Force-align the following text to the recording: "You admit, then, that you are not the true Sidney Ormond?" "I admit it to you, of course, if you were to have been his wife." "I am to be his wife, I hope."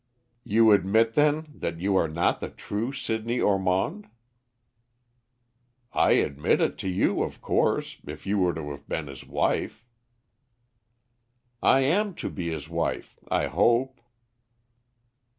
"You 0.43 0.71
admit, 0.71 1.13
then, 1.13 1.45
that 1.53 1.77
you 1.79 1.95
are 1.95 2.07
not 2.07 2.39
the 2.39 2.49
true 2.49 2.91
Sidney 2.91 3.39
Ormond?" 3.39 4.09
"I 5.93 6.13
admit 6.13 6.59
it 6.59 6.75
to 6.79 6.89
you, 6.89 7.21
of 7.21 7.39
course, 7.39 7.99
if 8.07 8.25
you 8.25 8.39
were 8.39 8.55
to 8.55 8.71
have 8.71 8.87
been 8.89 9.05
his 9.05 9.23
wife." 9.27 9.85
"I 11.61 11.81
am 11.81 12.15
to 12.15 12.31
be 12.31 12.49
his 12.49 12.67
wife, 12.67 13.19
I 13.29 13.45
hope." 13.45 14.01